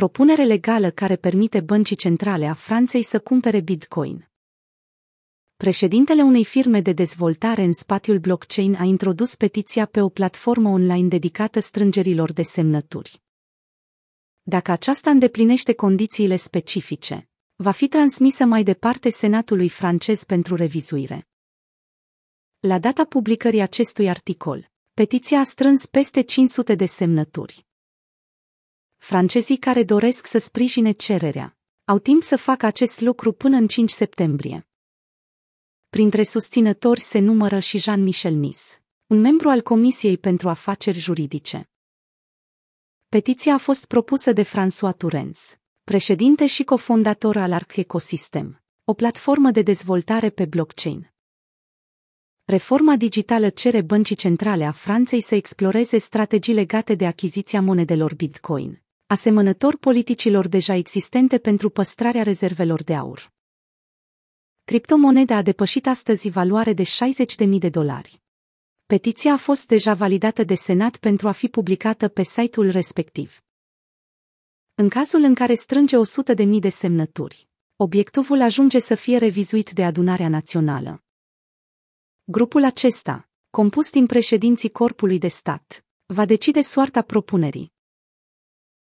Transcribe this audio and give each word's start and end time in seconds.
Propunere 0.00 0.44
legală 0.44 0.90
care 0.90 1.16
permite 1.16 1.60
băncii 1.60 1.96
centrale 1.96 2.46
a 2.46 2.54
Franței 2.54 3.02
să 3.02 3.20
cumpere 3.20 3.60
Bitcoin. 3.60 4.30
Președintele 5.56 6.22
unei 6.22 6.44
firme 6.44 6.80
de 6.80 6.92
dezvoltare 6.92 7.62
în 7.62 7.72
spațiul 7.72 8.18
blockchain 8.18 8.74
a 8.74 8.84
introdus 8.84 9.34
petiția 9.34 9.86
pe 9.86 10.00
o 10.00 10.08
platformă 10.08 10.68
online 10.68 11.08
dedicată 11.08 11.60
strângerilor 11.60 12.32
de 12.32 12.42
semnături. 12.42 13.22
Dacă 14.42 14.70
aceasta 14.70 15.10
îndeplinește 15.10 15.74
condițiile 15.74 16.36
specifice, 16.36 17.28
va 17.56 17.70
fi 17.70 17.88
transmisă 17.88 18.44
mai 18.44 18.62
departe 18.62 19.08
Senatului 19.08 19.68
francez 19.68 20.24
pentru 20.24 20.54
revizuire. 20.54 21.28
La 22.58 22.78
data 22.78 23.04
publicării 23.04 23.60
acestui 23.60 24.08
articol, 24.08 24.70
petiția 24.94 25.38
a 25.38 25.44
strâns 25.44 25.86
peste 25.86 26.20
500 26.20 26.74
de 26.74 26.86
semnături. 26.86 27.68
Francezii 29.02 29.56
care 29.56 29.82
doresc 29.84 30.26
să 30.26 30.38
sprijine 30.38 30.92
cererea 30.92 31.56
au 31.84 31.98
timp 31.98 32.22
să 32.22 32.36
facă 32.36 32.66
acest 32.66 33.00
lucru 33.00 33.32
până 33.32 33.56
în 33.56 33.66
5 33.66 33.90
septembrie. 33.90 34.68
Printre 35.88 36.22
susținători 36.22 37.00
se 37.00 37.18
numără 37.18 37.58
și 37.58 37.78
Jean-Michel 37.78 38.34
Nis, 38.34 38.80
un 39.06 39.20
membru 39.20 39.48
al 39.48 39.60
Comisiei 39.60 40.18
pentru 40.18 40.48
Afaceri 40.48 40.98
Juridice. 40.98 41.70
Petiția 43.08 43.54
a 43.54 43.58
fost 43.58 43.86
propusă 43.86 44.32
de 44.32 44.44
François 44.44 44.96
Turens, 44.96 45.58
președinte 45.84 46.46
și 46.46 46.64
cofondator 46.64 47.36
al 47.36 47.52
Arc 47.52 47.76
Ecosystem, 47.76 48.62
o 48.84 48.94
platformă 48.94 49.50
de 49.50 49.62
dezvoltare 49.62 50.30
pe 50.30 50.44
blockchain. 50.44 51.12
Reforma 52.44 52.96
digitală 52.96 53.48
cere 53.48 53.80
băncii 53.82 54.16
centrale 54.16 54.64
a 54.64 54.72
Franței 54.72 55.20
să 55.20 55.34
exploreze 55.34 55.98
strategii 55.98 56.54
legate 56.54 56.94
de 56.94 57.06
achiziția 57.06 57.60
monedelor 57.60 58.14
Bitcoin, 58.14 58.82
asemănător 59.10 59.76
politicilor 59.76 60.48
deja 60.48 60.74
existente 60.74 61.38
pentru 61.38 61.70
păstrarea 61.70 62.22
rezervelor 62.22 62.82
de 62.82 62.94
aur. 62.94 63.32
Criptomoneda 64.64 65.36
a 65.36 65.42
depășit 65.42 65.86
astăzi 65.86 66.28
valoare 66.28 66.72
de 66.72 66.82
60.000 66.82 67.48
de 67.58 67.68
dolari. 67.68 68.22
Petiția 68.86 69.32
a 69.32 69.36
fost 69.36 69.66
deja 69.66 69.94
validată 69.94 70.44
de 70.44 70.54
Senat 70.54 70.96
pentru 70.96 71.28
a 71.28 71.32
fi 71.32 71.48
publicată 71.48 72.08
pe 72.08 72.22
site-ul 72.22 72.70
respectiv. 72.70 73.42
În 74.74 74.88
cazul 74.88 75.22
în 75.22 75.34
care 75.34 75.54
strânge 75.54 75.96
100.000 75.96 76.46
de 76.60 76.68
semnături, 76.68 77.48
obiectivul 77.76 78.40
ajunge 78.40 78.78
să 78.78 78.94
fie 78.94 79.16
revizuit 79.16 79.70
de 79.70 79.84
adunarea 79.84 80.28
națională. 80.28 81.04
Grupul 82.24 82.64
acesta, 82.64 83.28
compus 83.50 83.90
din 83.90 84.06
președinții 84.06 84.70
corpului 84.70 85.18
de 85.18 85.28
stat, 85.28 85.84
va 86.06 86.24
decide 86.24 86.60
soarta 86.60 87.02
propunerii. 87.02 87.78